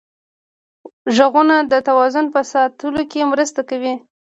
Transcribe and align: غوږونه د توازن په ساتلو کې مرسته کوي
غوږونه 1.15 1.55
د 1.71 1.73
توازن 1.87 2.25
په 2.33 2.41
ساتلو 2.51 3.01
کې 3.11 3.29
مرسته 3.31 3.61
کوي 3.69 3.93